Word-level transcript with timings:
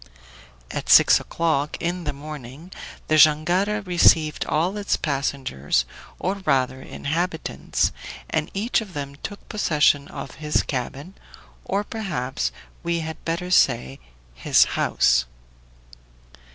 At 0.71 0.89
six 0.89 1.19
o'clock 1.19 1.77
in 1.79 2.05
the 2.05 2.11
morning 2.11 2.71
the 3.07 3.17
jangada 3.19 3.83
received 3.85 4.47
all 4.47 4.75
its 4.75 4.97
passengers, 4.97 5.85
or 6.17 6.37
rather 6.43 6.81
inhabitants, 6.81 7.91
and 8.27 8.49
each 8.55 8.81
of 8.81 8.95
them 8.95 9.15
took 9.21 9.47
possession 9.47 10.07
of 10.07 10.31
his 10.41 10.63
cabin, 10.63 11.13
or 11.65 11.83
perhaps 11.83 12.51
we 12.81 13.01
had 13.01 13.23
better 13.25 13.51
say 13.51 13.99
his 14.33 14.63
house. 14.73 15.25